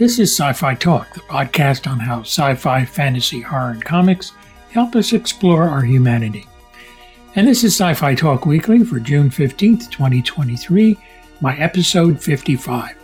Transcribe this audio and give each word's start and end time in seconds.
This 0.00 0.18
is 0.18 0.34
Sci 0.34 0.54
Fi 0.54 0.74
Talk, 0.76 1.12
the 1.12 1.20
podcast 1.20 1.86
on 1.86 2.00
how 2.00 2.20
sci 2.20 2.54
fi, 2.54 2.86
fantasy, 2.86 3.42
horror, 3.42 3.72
and 3.72 3.84
comics 3.84 4.32
help 4.70 4.96
us 4.96 5.12
explore 5.12 5.64
our 5.64 5.82
humanity. 5.82 6.46
And 7.36 7.46
this 7.46 7.64
is 7.64 7.74
Sci 7.78 7.92
Fi 7.92 8.14
Talk 8.14 8.46
Weekly 8.46 8.82
for 8.82 8.98
June 8.98 9.28
15th, 9.28 9.90
2023, 9.90 10.96
my 11.42 11.54
episode 11.58 12.18
55. 12.18 12.96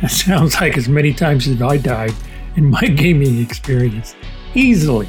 That 0.00 0.10
sounds 0.10 0.60
like 0.60 0.76
as 0.76 0.88
many 0.88 1.14
times 1.14 1.46
as 1.48 1.62
I 1.62 1.76
died 1.76 2.12
in 2.56 2.70
my 2.70 2.82
gaming 2.82 3.40
experience. 3.40 4.16
Easily. 4.54 5.08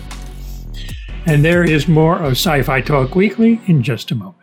And 1.26 1.44
there 1.44 1.64
is 1.64 1.88
more 1.88 2.18
of 2.18 2.34
Sci 2.34 2.62
Fi 2.64 2.82
Talk 2.82 3.16
Weekly 3.16 3.60
in 3.68 3.82
just 3.84 4.12
a 4.12 4.16
moment. 4.16 4.36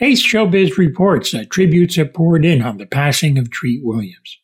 Ace 0.00 0.26
Showbiz 0.26 0.78
reports 0.78 1.32
that 1.32 1.50
tributes 1.50 1.96
have 1.96 2.14
poured 2.14 2.44
in 2.44 2.62
on 2.62 2.78
the 2.78 2.86
passing 2.86 3.36
of 3.36 3.50
Treat 3.50 3.84
Williams. 3.84 4.38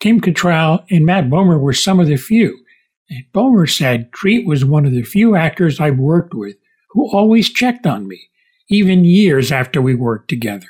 Tim 0.00 0.20
Cattrall 0.20 0.84
and 0.90 1.06
Matt 1.06 1.28
Bomer 1.28 1.60
were 1.60 1.72
some 1.72 2.00
of 2.00 2.08
the 2.08 2.16
few. 2.16 2.64
And 3.10 3.24
Bomer 3.32 3.70
said 3.70 4.12
Treat 4.12 4.46
was 4.46 4.64
one 4.64 4.84
of 4.84 4.92
the 4.92 5.02
few 5.02 5.36
actors 5.36 5.80
I've 5.80 5.98
worked 5.98 6.34
with 6.34 6.56
who 6.90 7.10
always 7.10 7.50
checked 7.50 7.86
on 7.86 8.08
me, 8.08 8.30
even 8.68 9.04
years 9.04 9.52
after 9.52 9.80
we 9.80 9.94
worked 9.94 10.28
together. 10.28 10.68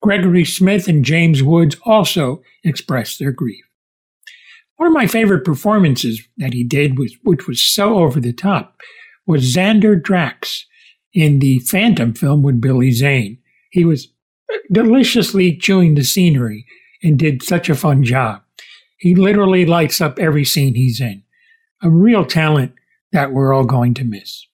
Gregory 0.00 0.44
Smith 0.44 0.86
and 0.88 1.04
James 1.04 1.42
Woods 1.42 1.76
also 1.84 2.42
expressed 2.62 3.18
their 3.18 3.32
grief. 3.32 3.64
One 4.76 4.86
of 4.86 4.94
my 4.94 5.08
favorite 5.08 5.44
performances 5.44 6.22
that 6.36 6.52
he 6.52 6.62
did, 6.62 6.98
was, 6.98 7.16
which 7.24 7.48
was 7.48 7.60
so 7.60 7.98
over 7.98 8.20
the 8.20 8.32
top, 8.32 8.80
was 9.26 9.54
Xander 9.54 10.00
Drax 10.00 10.66
in 11.12 11.40
the 11.40 11.58
Phantom 11.60 12.14
film 12.14 12.42
with 12.42 12.60
Billy 12.60 12.92
Zane. 12.92 13.38
He 13.70 13.84
was 13.84 14.08
deliciously 14.70 15.56
chewing 15.56 15.94
the 15.96 16.04
scenery 16.04 16.64
and 17.02 17.18
did 17.18 17.42
such 17.42 17.68
a 17.68 17.74
fun 17.74 18.04
job. 18.04 18.42
He 18.98 19.14
literally 19.14 19.66
lights 19.66 20.00
up 20.00 20.18
every 20.18 20.44
scene 20.44 20.74
he's 20.74 21.00
in. 21.00 21.24
A 21.82 21.90
real 21.90 22.24
talent 22.24 22.72
that 23.12 23.32
we're 23.32 23.52
all 23.52 23.64
going 23.64 23.94
to 23.94 24.04
miss. 24.04 24.46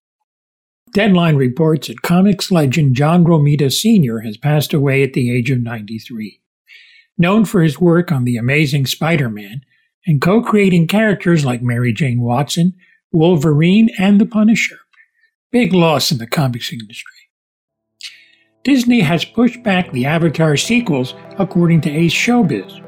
Deadline 0.94 1.34
reports 1.34 1.88
that 1.88 2.02
comics 2.02 2.52
legend 2.52 2.94
John 2.94 3.24
Romita 3.24 3.72
Sr. 3.72 4.20
has 4.20 4.36
passed 4.36 4.72
away 4.72 5.02
at 5.02 5.12
the 5.12 5.36
age 5.36 5.50
of 5.50 5.60
93. 5.60 6.40
Known 7.18 7.44
for 7.46 7.64
his 7.64 7.80
work 7.80 8.12
on 8.12 8.22
The 8.22 8.36
Amazing 8.36 8.86
Spider 8.86 9.28
Man 9.28 9.62
and 10.06 10.22
co 10.22 10.40
creating 10.40 10.86
characters 10.86 11.44
like 11.44 11.62
Mary 11.62 11.92
Jane 11.92 12.20
Watson, 12.20 12.74
Wolverine, 13.10 13.90
and 13.98 14.20
The 14.20 14.26
Punisher. 14.26 14.78
Big 15.50 15.72
loss 15.72 16.12
in 16.12 16.18
the 16.18 16.28
comics 16.28 16.72
industry. 16.72 17.10
Disney 18.62 19.00
has 19.00 19.24
pushed 19.24 19.64
back 19.64 19.90
the 19.90 20.06
Avatar 20.06 20.56
sequels 20.56 21.14
according 21.40 21.80
to 21.80 21.90
Ace 21.90 22.14
Showbiz. 22.14 22.80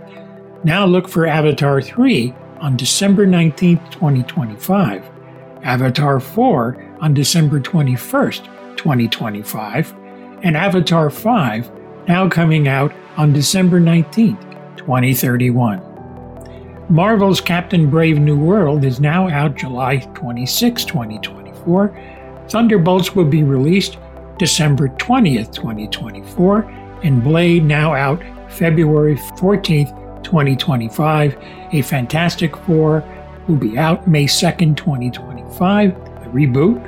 Now 0.64 0.86
look 0.86 1.08
for 1.08 1.26
Avatar 1.26 1.82
3 1.82 2.32
on 2.60 2.76
December 2.76 3.26
19, 3.26 3.78
2025 3.90 5.10
Avatar 5.64 6.20
4 6.20 6.85
on 7.00 7.14
December 7.14 7.60
21st, 7.60 8.76
2025, 8.76 9.94
and 10.42 10.56
Avatar 10.56 11.10
5 11.10 11.70
now 12.08 12.28
coming 12.28 12.68
out 12.68 12.92
on 13.16 13.32
December 13.32 13.80
19th, 13.80 14.76
2031. 14.76 15.82
Marvel's 16.88 17.40
Captain 17.40 17.90
Brave 17.90 18.18
New 18.18 18.38
World 18.38 18.84
is 18.84 19.00
now 19.00 19.28
out 19.28 19.56
July 19.56 19.98
26, 20.14 20.84
2024. 20.84 22.44
Thunderbolts 22.48 23.14
will 23.16 23.24
be 23.24 23.42
released 23.42 23.98
December 24.38 24.88
20th, 24.88 25.52
2024, 25.52 26.60
and 27.02 27.24
Blade 27.24 27.64
now 27.64 27.92
out 27.92 28.22
February 28.52 29.16
14th, 29.16 30.22
2025. 30.22 31.36
A 31.72 31.82
Fantastic 31.82 32.56
Four 32.58 33.02
will 33.48 33.56
be 33.56 33.76
out 33.78 34.06
May 34.06 34.26
2nd, 34.26 34.76
2025, 34.76 35.96
reboot, 36.32 36.80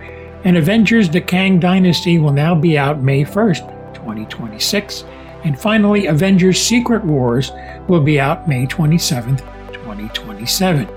and 0.44 0.56
Avengers 0.56 1.09
The 1.09 1.21
Kang 1.21 1.59
Dynasty 1.59 2.19
will 2.19 2.32
now 2.32 2.54
be 2.54 2.78
out 2.78 3.03
May 3.03 3.25
1st, 3.25 3.94
2026. 3.94 5.04
And 5.44 5.59
finally, 5.59 6.06
Avengers 6.06 6.60
Secret 6.60 7.04
Wars 7.04 7.53
will 7.88 8.00
be 8.00 8.21
out 8.21 8.48
May 8.48 8.66
27th, 8.66 9.38
2027. 9.72 10.89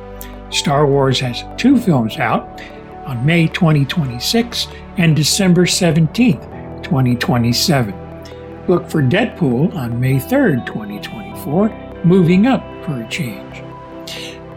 Star 0.51 0.86
Wars 0.86 1.19
has 1.19 1.44
two 1.57 1.77
films 1.80 2.18
out 2.18 2.62
on 3.06 3.25
May 3.25 3.48
2026 3.48 4.68
and 4.98 5.16
December 5.16 5.66
17th, 5.66 6.83
2027. 6.83 7.94
Look 8.68 8.89
for 8.89 9.01
Deadpool 9.01 9.75
on 9.75 10.00
May 10.00 10.16
3rd, 10.16 10.66
2024, 10.66 12.04
moving 12.04 12.48
up 12.48 12.62
for 12.86 13.01
a 13.01 13.10
change. 13.10 13.63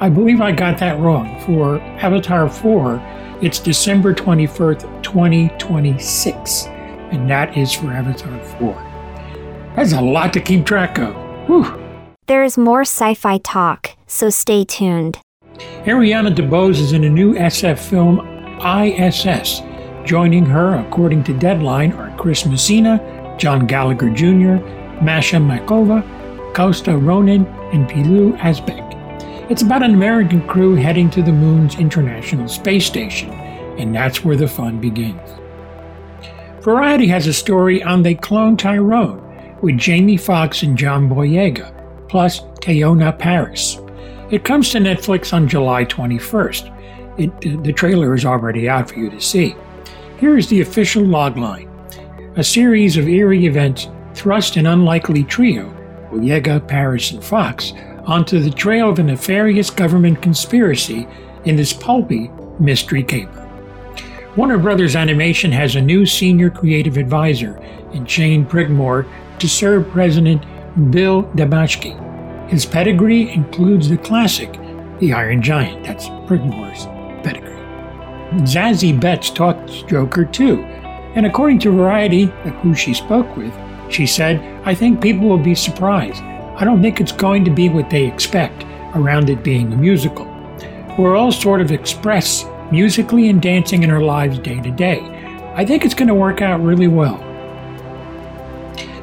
I 0.00 0.08
believe 0.08 0.40
I 0.40 0.52
got 0.52 0.78
that 0.78 0.98
wrong. 0.98 1.40
For 1.46 1.80
Avatar 1.80 2.48
4, 2.48 2.96
it's 3.42 3.58
December 3.58 4.14
21st, 4.14 5.02
2026. 5.02 6.66
And 7.10 7.28
that 7.30 7.56
is 7.56 7.72
for 7.72 7.88
Avatar 7.88 8.38
4. 8.58 9.72
That's 9.76 9.92
a 9.92 10.00
lot 10.00 10.32
to 10.34 10.40
keep 10.40 10.66
track 10.66 10.98
of. 10.98 11.14
Whew. 11.46 11.80
There 12.26 12.44
is 12.44 12.56
more 12.56 12.82
sci 12.82 13.14
fi 13.14 13.38
talk, 13.38 13.96
so 14.06 14.30
stay 14.30 14.64
tuned. 14.64 15.18
Ariana 15.84 16.34
DeBose 16.34 16.80
is 16.80 16.92
in 16.92 17.04
a 17.04 17.10
new 17.10 17.34
SF 17.34 17.78
film, 17.78 18.20
ISS. 18.60 19.62
Joining 20.04 20.44
her, 20.46 20.76
according 20.76 21.24
to 21.24 21.38
Deadline, 21.38 21.92
are 21.92 22.16
Chris 22.16 22.46
Messina, 22.46 23.34
John 23.38 23.66
Gallagher 23.66 24.10
Jr., 24.10 24.56
Masha 25.02 25.36
Mashkova, 25.36 26.02
Costa 26.54 26.96
Ronin, 26.96 27.46
and 27.72 27.88
Pilou 27.88 28.36
Asbæk. 28.38 28.83
It's 29.50 29.60
about 29.60 29.82
an 29.82 29.92
American 29.92 30.40
crew 30.48 30.74
heading 30.74 31.10
to 31.10 31.22
the 31.22 31.30
moon's 31.30 31.74
International 31.74 32.48
Space 32.48 32.86
Station, 32.86 33.30
and 33.78 33.94
that's 33.94 34.24
where 34.24 34.38
the 34.38 34.48
fun 34.48 34.80
begins. 34.80 35.20
Variety 36.62 37.06
has 37.08 37.26
a 37.26 37.32
story 37.34 37.82
on 37.82 38.02
They 38.02 38.14
Clone 38.14 38.56
Tyrone 38.56 39.20
with 39.60 39.76
Jamie 39.76 40.16
Foxx 40.16 40.62
and 40.62 40.78
John 40.78 41.10
Boyega, 41.10 42.08
plus 42.08 42.40
Teyonah 42.62 43.18
Parris. 43.18 43.78
It 44.30 44.44
comes 44.44 44.70
to 44.70 44.78
Netflix 44.78 45.34
on 45.34 45.46
July 45.46 45.84
21st. 45.84 47.18
It, 47.18 47.62
the 47.62 47.72
trailer 47.74 48.14
is 48.14 48.24
already 48.24 48.66
out 48.66 48.88
for 48.88 48.98
you 48.98 49.10
to 49.10 49.20
see. 49.20 49.54
Here 50.20 50.38
is 50.38 50.48
the 50.48 50.62
official 50.62 51.02
logline. 51.02 51.68
A 52.38 52.42
series 52.42 52.96
of 52.96 53.08
eerie 53.08 53.44
events 53.44 53.88
thrust 54.14 54.56
an 54.56 54.64
unlikely 54.64 55.22
trio, 55.24 55.68
Boyega, 56.10 56.66
Parris, 56.66 57.10
and 57.10 57.22
Foxx, 57.22 57.74
onto 58.06 58.40
the 58.40 58.50
trail 58.50 58.90
of 58.90 58.98
a 58.98 59.02
nefarious 59.02 59.70
government 59.70 60.22
conspiracy 60.22 61.06
in 61.44 61.56
this 61.56 61.72
pulpy 61.72 62.30
mystery 62.58 63.02
caper. 63.02 63.40
Warner 64.36 64.58
Brothers 64.58 64.96
Animation 64.96 65.52
has 65.52 65.76
a 65.76 65.80
new 65.80 66.04
senior 66.04 66.50
creative 66.50 66.96
advisor 66.96 67.56
in 67.92 68.04
Shane 68.04 68.44
Prigmore 68.44 69.06
to 69.38 69.48
serve 69.48 69.88
President 69.90 70.44
Bill 70.90 71.22
Damaschke. 71.34 72.00
His 72.50 72.66
pedigree 72.66 73.30
includes 73.30 73.88
the 73.88 73.96
classic 73.96 74.52
The 74.98 75.12
Iron 75.12 75.40
Giant, 75.40 75.84
that's 75.84 76.08
Prigmore's 76.26 76.86
pedigree. 77.24 77.54
Zazie 78.42 78.98
Beetz 78.98 79.32
talks 79.32 79.82
Joker 79.82 80.24
too, 80.24 80.62
and 81.14 81.26
according 81.26 81.60
to 81.60 81.70
Variety, 81.70 82.24
who 82.62 82.74
she 82.74 82.92
spoke 82.92 83.36
with, 83.36 83.56
she 83.88 84.06
said, 84.06 84.40
I 84.66 84.74
think 84.74 85.00
people 85.00 85.28
will 85.28 85.38
be 85.38 85.54
surprised. 85.54 86.22
I 86.56 86.64
don't 86.64 86.80
think 86.80 87.00
it's 87.00 87.12
going 87.12 87.44
to 87.44 87.50
be 87.50 87.68
what 87.68 87.90
they 87.90 88.06
expect 88.06 88.64
around 88.94 89.28
it 89.28 89.42
being 89.42 89.72
a 89.72 89.76
musical. 89.76 90.26
We're 90.96 91.16
all 91.16 91.32
sort 91.32 91.60
of 91.60 91.72
express 91.72 92.46
musically 92.70 93.28
and 93.28 93.42
dancing 93.42 93.82
in 93.82 93.90
our 93.90 94.00
lives 94.00 94.38
day 94.38 94.60
to 94.60 94.70
day. 94.70 95.00
I 95.56 95.64
think 95.64 95.84
it's 95.84 95.94
going 95.94 96.08
to 96.08 96.14
work 96.14 96.42
out 96.42 96.62
really 96.62 96.86
well. 96.86 97.18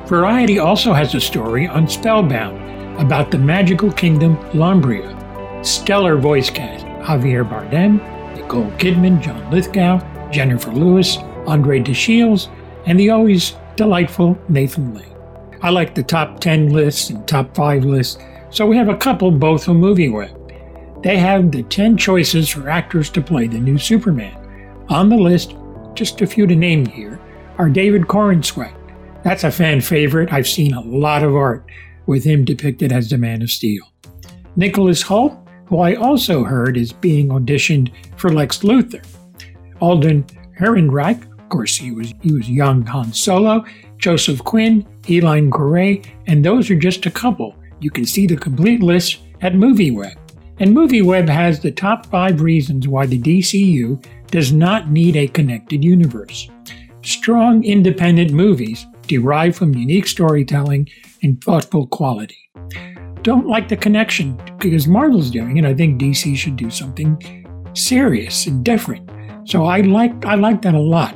Variety 0.06 0.60
also 0.60 0.94
has 0.94 1.14
a 1.14 1.20
story 1.20 1.68
on 1.68 1.88
Spellbound 1.88 3.00
about 3.00 3.32
the 3.32 3.38
magical 3.38 3.92
kingdom 3.92 4.38
Lumbria. 4.54 5.18
Stellar 5.64 6.18
voice 6.18 6.50
cast 6.50 6.86
Javier 7.06 7.48
Bardem, 7.48 8.00
Nicole 8.36 8.72
Kidman, 8.72 9.22
John 9.22 9.52
Lithgow, 9.52 10.00
Jennifer 10.32 10.72
Lewis, 10.72 11.18
Andre 11.48 11.80
DeShields, 11.80 12.50
and 12.86 13.00
the 13.00 13.10
always 13.10 13.56
delightful 13.76 14.38
Nathan 14.50 14.94
Lane. 14.94 15.21
I 15.64 15.70
like 15.70 15.94
the 15.94 16.04
top 16.04 16.40
10 16.40 16.70
lists 16.70 17.12
and 17.12 17.28
top 17.28 17.56
5 17.56 17.86
lists, 17.86 18.18
so 18.50 18.66
we 18.66 18.78
have 18.78 18.90
a 18.90 18.98
couple 18.98 19.30
both 19.30 19.64
from 19.64 19.80
MovieWeb. 19.80 21.04
They 21.04 21.18
have 21.18 21.52
the 21.52 21.64
10 21.64 21.98
choices 21.98 22.50
for 22.50 22.70
actors 22.70 23.10
to 23.12 23.22
play 23.22 23.48
the 23.48 23.60
new 23.60 23.78
Superman. 23.78 24.36
On 24.90 25.08
the 25.08 25.18
list, 25.18 25.56
just 25.94 26.22
a 26.22 26.28
few 26.28 26.48
to 26.48 26.56
name 26.56 26.86
here, 26.86 27.20
are 27.58 27.70
David 27.70 28.04
Corenswet. 28.04 28.74
That's 29.24 29.44
a 29.44 29.52
fan 29.52 29.82
favorite. 29.82 30.34
I've 30.34 30.48
seen 30.48 30.74
a 30.74 30.82
lot 30.82 31.24
of 31.24 31.36
art 31.36 31.66
with 32.08 32.24
him 32.24 32.44
depicted 32.44 32.92
as 32.92 33.10
the 33.10 33.18
Man 33.20 33.44
of 33.44 33.52
Steel. 33.52 33.86
Nicholas 34.56 35.04
Hoult, 35.04 35.38
who 35.68 35.80
I 35.80 35.94
also 35.94 36.44
heard 36.44 36.76
is 36.76 36.92
being 36.92 37.30
auditioned 37.30 37.92
for 38.18 38.34
Lex 38.34 38.60
Luthor. 38.60 39.06
Alden 39.80 40.24
Ehrenreich, 40.60 41.24
of 41.40 41.50
course, 41.50 41.76
he 41.76 41.92
was 41.92 42.14
he 42.22 42.32
was 42.32 42.50
young 42.50 42.86
Han 42.88 43.14
Solo. 43.14 43.64
Joseph 43.98 44.44
Quinn, 44.44 44.86
Eline 45.12 45.52
Corray, 45.52 46.06
and 46.28 46.44
those 46.44 46.70
are 46.70 46.76
just 46.76 47.06
a 47.06 47.12
couple. 47.12 47.56
You 47.80 47.90
can 47.90 48.06
see 48.06 48.28
the 48.28 48.38
complete 48.38 48.82
list 48.82 49.20
at 49.42 49.54
MovieWeb. 49.54 50.16
And 50.60 50.76
MovieWeb 50.76 51.28
has 51.28 51.60
the 51.60 51.72
top 51.72 52.06
five 52.06 52.42
reasons 52.42 52.88
why 52.88 53.06
the 53.08 53.20
DCU 53.20 54.04
does 54.28 54.54
not 54.54 54.92
need 54.92 55.16
a 55.16 55.28
connected 55.28 55.84
universe. 55.84 56.50
Strong 57.04 57.64
independent 57.64 58.32
movies 58.32 58.86
derive 59.08 59.56
from 59.56 59.74
unique 59.74 60.08
storytelling 60.08 60.88
and 61.24 61.44
thoughtful 61.44 61.88
quality. 61.88 62.38
Don't 63.24 63.48
like 63.48 63.68
the 63.68 63.78
connection 63.78 64.40
because 64.60 64.88
Marvel's 64.88 65.32
doing 65.32 65.58
it. 65.58 65.66
I 65.66 65.74
think 65.74 66.00
DC 66.00 66.36
should 66.36 66.56
do 66.56 66.70
something 66.70 67.18
serious 67.74 68.48
and 68.48 68.64
different. 68.64 69.10
So 69.46 69.66
I 69.66 69.82
like 69.82 70.26
I 70.26 70.36
like 70.36 70.62
that 70.62 70.76
a 70.76 70.80
lot. 70.80 71.16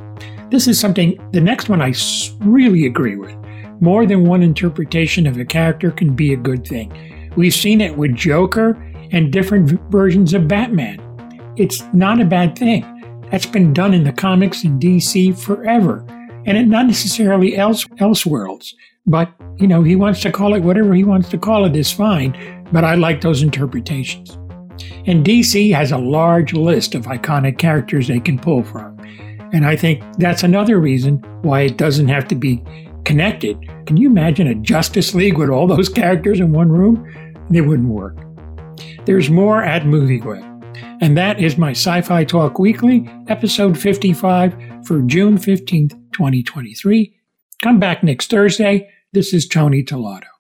This 0.51 0.67
is 0.67 0.79
something 0.79 1.17
the 1.31 1.41
next 1.41 1.69
one 1.69 1.81
I 1.81 1.93
really 2.41 2.85
agree 2.85 3.15
with. 3.15 3.35
More 3.81 4.05
than 4.05 4.25
one 4.25 4.41
interpretation 4.41 5.27
of 5.27 5.37
a 5.37 5.45
character 5.45 5.91
can 5.91 6.15
be 6.15 6.33
a 6.33 6.37
good 6.37 6.65
thing. 6.65 7.31
We've 7.35 7.53
seen 7.53 7.81
it 7.81 7.97
with 7.97 8.15
Joker 8.15 8.71
and 9.11 9.31
different 9.31 9.79
versions 9.91 10.33
of 10.33 10.47
Batman. 10.47 11.01
It's 11.57 11.83
not 11.93 12.21
a 12.21 12.25
bad 12.25 12.57
thing. 12.57 12.83
That's 13.31 13.45
been 13.45 13.73
done 13.73 13.93
in 13.93 14.03
the 14.03 14.13
comics 14.13 14.63
in 14.63 14.79
DC 14.79 15.37
forever. 15.37 16.05
And 16.45 16.57
it 16.57 16.67
not 16.67 16.85
necessarily 16.85 17.57
else 17.57 17.85
elseworlds. 17.99 18.73
But, 19.07 19.31
you 19.57 19.67
know, 19.67 19.83
he 19.83 19.95
wants 19.95 20.21
to 20.21 20.31
call 20.31 20.53
it 20.53 20.63
whatever 20.63 20.93
he 20.93 21.03
wants 21.03 21.29
to 21.29 21.37
call 21.37 21.65
it 21.65 21.75
is 21.75 21.91
fine. 21.91 22.65
But 22.71 22.83
I 22.83 22.95
like 22.95 23.21
those 23.21 23.43
interpretations. 23.43 24.37
And 25.05 25.25
DC 25.25 25.73
has 25.73 25.91
a 25.91 25.97
large 25.97 26.53
list 26.53 26.95
of 26.95 27.05
iconic 27.05 27.57
characters 27.57 28.07
they 28.07 28.19
can 28.19 28.39
pull 28.39 28.63
from. 28.63 28.97
And 29.53 29.65
I 29.65 29.75
think 29.75 30.03
that's 30.17 30.43
another 30.43 30.79
reason 30.79 31.17
why 31.41 31.61
it 31.61 31.77
doesn't 31.77 32.07
have 32.07 32.27
to 32.29 32.35
be 32.35 32.63
connected. 33.05 33.57
Can 33.85 33.97
you 33.97 34.09
imagine 34.09 34.47
a 34.47 34.55
Justice 34.55 35.13
League 35.13 35.37
with 35.37 35.49
all 35.49 35.67
those 35.67 35.87
characters 35.89 36.39
in 36.39 36.51
one 36.51 36.69
room? 36.69 37.05
It 37.53 37.61
wouldn't 37.61 37.89
work. 37.89 38.17
There's 39.05 39.29
more 39.29 39.63
at 39.63 39.83
MovieWeb. 39.83 40.53
And 41.01 41.17
that 41.17 41.39
is 41.39 41.57
my 41.57 41.71
Sci 41.71 42.01
Fi 42.01 42.23
Talk 42.23 42.59
Weekly, 42.59 43.09
episode 43.27 43.77
55 43.77 44.55
for 44.85 45.01
June 45.03 45.37
15th, 45.37 45.91
2023. 46.11 47.15
Come 47.63 47.79
back 47.79 48.03
next 48.03 48.29
Thursday. 48.29 48.89
This 49.13 49.33
is 49.33 49.47
Tony 49.47 49.83
Tellado. 49.83 50.34